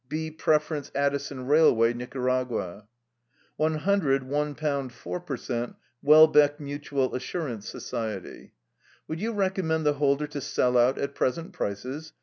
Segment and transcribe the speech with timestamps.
[0.09, 2.87] B Preference Addison Railway, Nicaragua;
[3.55, 5.75] "One hundred £1 4 per cent.
[6.01, 8.55] Welbeck Mutual Assurance Society.
[9.07, 12.13] "Would you recommend the holder to sell out at present prices?